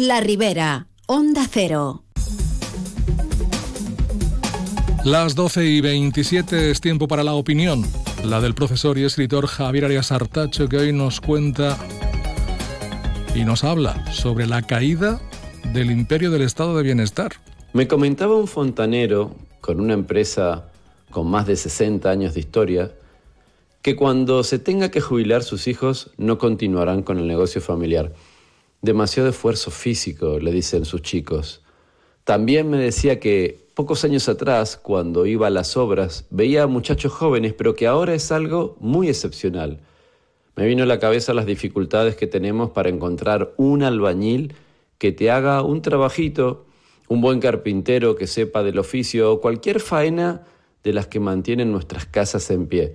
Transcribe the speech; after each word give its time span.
La 0.00 0.20
Ribera, 0.20 0.88
Onda 1.06 1.46
Cero. 1.50 2.02
Las 5.04 5.34
12 5.34 5.64
y 5.64 5.80
27 5.80 6.70
es 6.70 6.80
tiempo 6.80 7.08
para 7.08 7.24
la 7.24 7.32
opinión, 7.32 7.82
la 8.24 8.40
del 8.40 8.54
profesor 8.54 8.98
y 8.98 9.04
escritor 9.04 9.46
Javier 9.46 9.86
Arias 9.86 10.12
Artacho, 10.12 10.68
que 10.68 10.76
hoy 10.76 10.92
nos 10.92 11.20
cuenta 11.20 11.78
y 13.34 13.44
nos 13.44 13.64
habla 13.64 14.04
sobre 14.12 14.46
la 14.46 14.62
caída 14.62 15.20
del 15.72 15.90
imperio 15.90 16.30
del 16.30 16.42
estado 16.42 16.76
de 16.76 16.82
bienestar. 16.82 17.32
Me 17.72 17.88
comentaba 17.88 18.36
un 18.36 18.48
fontanero 18.48 19.34
con 19.60 19.80
una 19.80 19.94
empresa 19.94 20.66
con 21.10 21.28
más 21.28 21.46
de 21.46 21.56
60 21.56 22.10
años 22.10 22.34
de 22.34 22.40
historia 22.40 22.92
que 23.80 23.96
cuando 23.96 24.44
se 24.44 24.58
tenga 24.58 24.90
que 24.90 25.00
jubilar 25.00 25.42
sus 25.42 25.68
hijos 25.68 26.10
no 26.18 26.38
continuarán 26.38 27.02
con 27.02 27.18
el 27.18 27.26
negocio 27.26 27.60
familiar. 27.62 28.12
Demasiado 28.86 29.28
esfuerzo 29.28 29.72
físico, 29.72 30.38
le 30.38 30.52
dicen 30.52 30.84
sus 30.84 31.02
chicos. 31.02 31.60
También 32.22 32.70
me 32.70 32.78
decía 32.78 33.18
que 33.18 33.66
pocos 33.74 34.04
años 34.04 34.28
atrás, 34.28 34.76
cuando 34.80 35.26
iba 35.26 35.48
a 35.48 35.50
las 35.50 35.76
obras, 35.76 36.24
veía 36.30 36.62
a 36.62 36.66
muchachos 36.68 37.10
jóvenes, 37.10 37.52
pero 37.52 37.74
que 37.74 37.88
ahora 37.88 38.14
es 38.14 38.30
algo 38.30 38.76
muy 38.78 39.08
excepcional. 39.08 39.80
Me 40.54 40.68
vino 40.68 40.84
a 40.84 40.86
la 40.86 41.00
cabeza 41.00 41.34
las 41.34 41.46
dificultades 41.46 42.14
que 42.14 42.28
tenemos 42.28 42.70
para 42.70 42.88
encontrar 42.88 43.54
un 43.56 43.82
albañil 43.82 44.54
que 44.98 45.10
te 45.10 45.32
haga 45.32 45.62
un 45.62 45.82
trabajito, 45.82 46.64
un 47.08 47.20
buen 47.20 47.40
carpintero 47.40 48.14
que 48.14 48.28
sepa 48.28 48.62
del 48.62 48.78
oficio 48.78 49.32
o 49.32 49.40
cualquier 49.40 49.80
faena 49.80 50.44
de 50.84 50.92
las 50.92 51.08
que 51.08 51.18
mantienen 51.18 51.72
nuestras 51.72 52.06
casas 52.06 52.48
en 52.52 52.68
pie. 52.68 52.94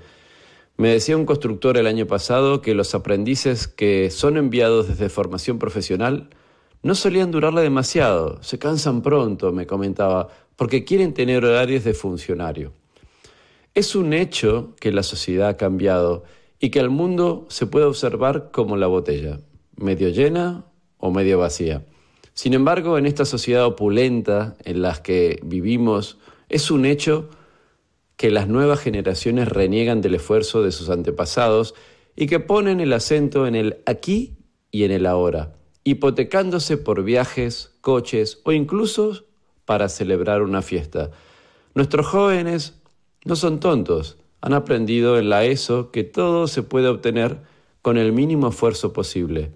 Me 0.81 0.89
decía 0.89 1.15
un 1.15 1.27
constructor 1.27 1.77
el 1.77 1.85
año 1.85 2.07
pasado 2.07 2.63
que 2.63 2.73
los 2.73 2.95
aprendices 2.95 3.67
que 3.67 4.09
son 4.09 4.35
enviados 4.35 4.87
desde 4.87 5.09
formación 5.09 5.59
profesional 5.59 6.31
no 6.81 6.95
solían 6.95 7.29
durarle 7.29 7.61
demasiado, 7.61 8.41
se 8.41 8.57
cansan 8.57 9.03
pronto, 9.03 9.51
me 9.51 9.67
comentaba, 9.67 10.29
porque 10.55 10.83
quieren 10.83 11.13
tener 11.13 11.45
horarios 11.45 11.83
de 11.83 11.93
funcionario. 11.93 12.73
Es 13.75 13.95
un 13.95 14.11
hecho 14.11 14.73
que 14.79 14.91
la 14.91 15.03
sociedad 15.03 15.49
ha 15.49 15.55
cambiado 15.55 16.23
y 16.59 16.71
que 16.71 16.79
el 16.79 16.89
mundo 16.89 17.45
se 17.49 17.67
puede 17.67 17.85
observar 17.85 18.49
como 18.49 18.75
la 18.75 18.87
botella, 18.87 19.39
medio 19.75 20.09
llena 20.09 20.65
o 20.97 21.11
medio 21.11 21.37
vacía. 21.37 21.85
Sin 22.33 22.55
embargo, 22.55 22.97
en 22.97 23.05
esta 23.05 23.25
sociedad 23.25 23.67
opulenta 23.67 24.55
en 24.63 24.81
la 24.81 24.93
que 25.03 25.41
vivimos, 25.43 26.17
es 26.49 26.71
un 26.71 26.85
hecho 26.85 27.29
que 28.21 28.29
las 28.29 28.47
nuevas 28.47 28.79
generaciones 28.79 29.47
reniegan 29.47 29.99
del 29.99 30.13
esfuerzo 30.13 30.61
de 30.61 30.71
sus 30.71 30.91
antepasados 30.91 31.73
y 32.15 32.27
que 32.27 32.39
ponen 32.39 32.79
el 32.79 32.93
acento 32.93 33.47
en 33.47 33.55
el 33.55 33.81
aquí 33.87 34.37
y 34.69 34.83
en 34.83 34.91
el 34.91 35.07
ahora, 35.07 35.55
hipotecándose 35.83 36.77
por 36.77 37.01
viajes, 37.01 37.73
coches 37.81 38.39
o 38.43 38.51
incluso 38.51 39.25
para 39.65 39.89
celebrar 39.89 40.43
una 40.43 40.61
fiesta. 40.61 41.09
Nuestros 41.73 42.05
jóvenes 42.05 42.79
no 43.25 43.35
son 43.35 43.59
tontos, 43.59 44.19
han 44.39 44.53
aprendido 44.53 45.17
en 45.17 45.29
la 45.29 45.43
ESO 45.45 45.89
que 45.89 46.03
todo 46.03 46.45
se 46.45 46.61
puede 46.61 46.89
obtener 46.89 47.39
con 47.81 47.97
el 47.97 48.11
mínimo 48.11 48.49
esfuerzo 48.49 48.93
posible. 48.93 49.51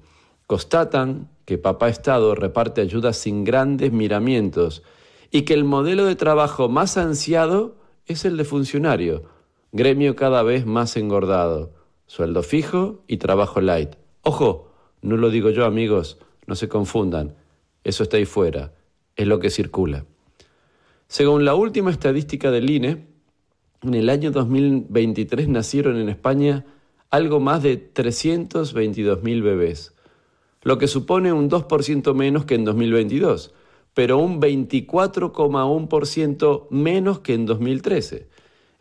Constatan 0.48 1.30
que 1.46 1.60
papá 1.60 1.88
Estado 1.88 2.34
reparte 2.34 2.82
ayuda 2.82 3.14
sin 3.14 3.44
grandes 3.44 3.92
miramientos 3.92 4.82
y 5.30 5.44
que 5.44 5.54
el 5.54 5.66
modelo 5.66 6.06
de 6.06 6.16
trabajo 6.16 6.68
más 6.68 6.98
ansiado 6.98 7.85
es 8.08 8.26
el 8.26 8.38
de 8.38 8.44
funcionario, 8.44 9.24
gremio 9.72 10.16
cada 10.16 10.44
vez 10.44 10.66
más 10.66 10.96
engordado, 10.98 11.74
sueldo 12.08 12.44
fijo 12.44 13.04
y 13.08 13.18
trabajo 13.18 13.62
light. 13.62 13.96
Ojo, 14.22 14.72
no 15.02 15.18
lo 15.18 15.30
digo 15.30 15.50
yo 15.50 15.66
amigos, 15.66 16.20
no 16.46 16.56
se 16.56 16.70
confundan, 16.70 17.36
eso 17.84 18.04
está 18.04 18.18
ahí 18.18 18.26
fuera, 18.26 18.74
es 19.16 19.28
lo 19.28 19.40
que 19.40 19.50
circula. 19.50 20.06
Según 21.08 21.46
la 21.46 21.56
última 21.56 21.92
estadística 21.92 22.52
del 22.52 22.70
INE, 22.70 23.08
en 23.82 23.94
el 23.94 24.10
año 24.10 24.32
2023 24.32 25.48
nacieron 25.48 25.98
en 25.98 26.10
España 26.10 26.66
algo 27.10 27.40
más 27.40 27.62
de 27.64 27.94
322.000 27.94 29.44
bebés, 29.44 29.94
lo 30.64 30.78
que 30.78 30.88
supone 30.88 31.32
un 31.32 31.50
2% 31.50 32.14
menos 32.14 32.46
que 32.46 32.56
en 32.56 32.66
2022 32.66 33.54
pero 33.96 34.20
un 34.20 34.40
24,1% 34.40 36.68
menos 36.70 37.22
que 37.22 37.34
en 37.34 37.48
2013. 37.48 38.28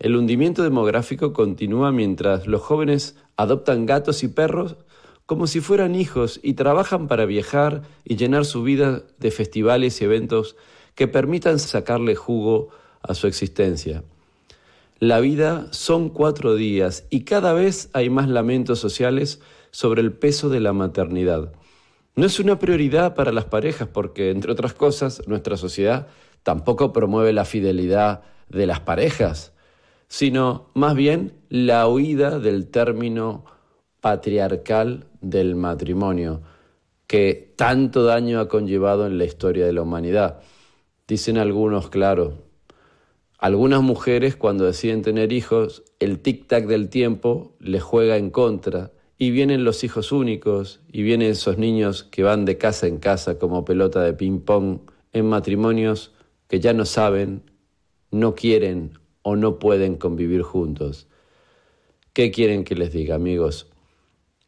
El 0.01 0.17
hundimiento 0.17 0.63
demográfico 0.63 1.33
continúa 1.33 1.93
mientras 1.93 2.47
los 2.47 2.61
jóvenes 2.61 3.17
adoptan 3.37 3.87
gatos 3.87 4.23
y 4.25 4.29
perros 4.29 4.77
como 5.25 5.47
si 5.47 5.61
fueran 5.61 5.95
hijos 5.95 6.41
y 6.43 6.55
trabajan 6.55 7.09
para 7.09 7.25
viajar 7.25 7.83
y 8.05 8.17
llenar 8.17 8.45
su 8.45 8.63
vida 8.63 9.05
de 9.19 9.31
festivales 9.31 10.01
y 10.01 10.05
eventos 10.05 10.57
que 10.95 11.09
permitan 11.09 11.59
sacarle 11.59 12.15
jugo 12.15 12.69
a 13.01 13.15
su 13.15 13.27
existencia. 13.27 14.05
La 14.99 15.21
vida 15.21 15.69
son 15.71 16.11
cuatro 16.11 16.57
días 16.57 17.05
y 17.09 17.21
cada 17.21 17.53
vez 17.53 17.89
hay 17.93 18.11
más 18.11 18.29
lamentos 18.29 18.81
sociales 18.81 19.41
sobre 19.71 20.03
el 20.03 20.13
peso 20.13 20.51
de 20.51 20.61
la 20.61 20.73
maternidad. 20.73 21.53
No 22.17 22.27
es 22.27 22.39
una 22.39 22.61
prioridad 22.61 23.15
para 23.17 23.33
las 23.33 23.47
parejas 23.47 23.89
porque, 23.89 24.31
entre 24.31 24.53
otras 24.53 24.73
cosas, 24.73 25.27
nuestra 25.27 25.57
sociedad 25.57 26.07
tampoco 26.45 26.93
promueve 26.93 27.33
la 27.33 27.45
fidelidad 27.45 28.23
de 28.49 28.67
las 28.67 28.79
parejas, 28.79 29.53
sino 30.07 30.71
más 30.75 30.95
bien 30.95 31.35
la 31.49 31.89
huida 31.89 32.39
del 32.39 32.69
término 32.69 33.45
patriarcal 34.01 35.07
del 35.23 35.57
matrimonio, 35.57 36.43
que 37.09 37.53
tanto 37.57 38.05
daño 38.05 38.39
ha 38.39 38.49
conllevado 38.49 39.07
en 39.07 39.19
la 39.19 39.25
historia 39.25 39.67
de 39.67 39.73
la 39.73 39.83
humanidad. 39.83 40.41
Dicen 41.09 41.37
algunos, 41.37 41.91
claro, 41.91 42.45
algunas 43.39 43.83
mujeres 43.83 44.37
cuando 44.37 44.67
deciden 44.67 45.03
tener 45.03 45.33
hijos, 45.33 45.83
el 45.99 46.23
tic-tac 46.23 46.67
del 46.67 46.91
tiempo 46.91 47.57
les 47.59 47.83
juega 47.83 48.17
en 48.19 48.31
contra 48.31 48.93
y 49.25 49.31
vienen 49.31 49.65
los 49.65 49.85
hijos 49.85 50.13
únicos, 50.13 50.81
y 50.93 51.03
vienen 51.03 51.31
esos 51.31 51.57
niños 51.57 52.03
que 52.05 52.23
van 52.23 52.45
de 52.45 52.59
casa 52.59 52.87
en 52.87 52.99
casa 52.99 53.39
como 53.39 53.65
pelota 53.65 54.03
de 54.03 54.13
ping-pong 54.13 54.81
en 55.15 55.27
matrimonios 55.27 56.13
que 56.47 56.61
ya 56.61 56.75
no 56.75 56.85
saben, 56.85 57.43
no 58.11 58.35
quieren 58.35 58.99
o 59.23 59.35
no 59.35 59.59
pueden 59.59 59.97
convivir 59.97 60.43
juntos. 60.43 61.09
¿Qué 62.13 62.31
quieren 62.33 62.65
que 62.65 62.75
les 62.75 62.93
diga, 62.93 63.15
amigos? 63.15 63.71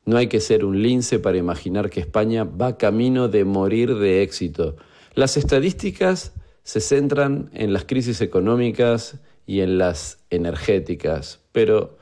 No 0.04 0.18
hay 0.18 0.26
que 0.26 0.40
ser 0.40 0.62
un 0.62 0.82
lince 0.82 1.20
para 1.20 1.38
imaginar 1.38 1.88
que 1.88 2.00
España 2.00 2.44
va 2.44 2.76
camino 2.76 3.28
de 3.28 3.46
morir 3.46 3.94
de 3.94 4.22
éxito. 4.22 4.76
Las 5.14 5.38
estadísticas 5.38 6.34
se 6.64 6.82
centran 6.82 7.48
en 7.54 7.72
las 7.72 7.86
crisis 7.86 8.20
económicas 8.20 9.20
y 9.46 9.60
en 9.60 9.78
las 9.78 10.22
energéticas, 10.28 11.40
pero 11.52 11.95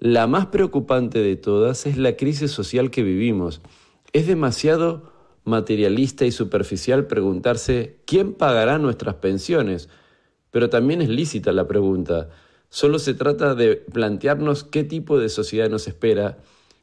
la 0.00 0.26
más 0.26 0.46
preocupante 0.46 1.18
de 1.18 1.36
todas 1.36 1.84
es 1.84 1.98
la 1.98 2.16
crisis 2.16 2.50
social 2.50 2.90
que 2.90 3.02
vivimos. 3.02 3.60
Es 4.14 4.26
demasiado 4.26 5.12
materialista 5.44 6.24
y 6.24 6.32
superficial 6.32 7.06
preguntarse 7.06 7.98
quién 8.06 8.32
pagará 8.32 8.78
nuestras 8.78 9.16
pensiones, 9.16 9.90
pero 10.50 10.70
también 10.70 11.02
es 11.02 11.10
lícita 11.10 11.52
la 11.52 11.68
pregunta. 11.68 12.30
Solo 12.70 12.98
se 12.98 13.12
trata 13.12 13.54
de 13.54 13.76
plantearnos 13.76 14.64
qué 14.64 14.84
tipo 14.84 15.18
de 15.18 15.28
sociedad 15.28 15.68
nos 15.68 15.86
espera 15.86 16.38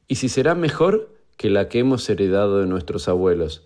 y 0.07 0.16
si 0.16 0.29
será 0.29 0.53
mejor 0.53 1.09
que 1.38 1.49
la 1.49 1.69
que 1.69 1.79
hemos 1.79 2.07
heredado 2.09 2.59
de 2.59 2.67
nuestros 2.67 3.07
abuelos. 3.07 3.66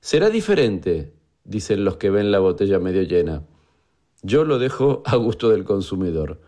Será 0.00 0.30
diferente, 0.30 1.12
dicen 1.44 1.84
los 1.84 1.98
que 1.98 2.08
ven 2.08 2.32
la 2.32 2.38
botella 2.38 2.78
medio 2.78 3.02
llena. 3.02 3.42
Yo 4.22 4.46
lo 4.46 4.58
dejo 4.58 5.02
a 5.04 5.16
gusto 5.16 5.50
del 5.50 5.64
consumidor. 5.64 6.40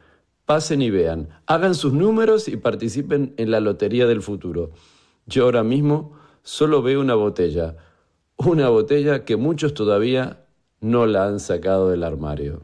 Pasen 0.52 0.82
y 0.82 0.90
vean, 0.90 1.30
hagan 1.46 1.74
sus 1.74 1.94
números 1.94 2.46
y 2.46 2.58
participen 2.58 3.32
en 3.38 3.50
la 3.50 3.58
lotería 3.58 4.06
del 4.06 4.20
futuro. 4.20 4.72
Yo 5.24 5.44
ahora 5.44 5.62
mismo 5.62 6.12
solo 6.42 6.82
veo 6.82 7.00
una 7.00 7.14
botella, 7.14 7.76
una 8.36 8.68
botella 8.68 9.24
que 9.24 9.36
muchos 9.36 9.72
todavía 9.72 10.44
no 10.82 11.06
la 11.06 11.24
han 11.24 11.40
sacado 11.40 11.88
del 11.88 12.04
armario. 12.04 12.60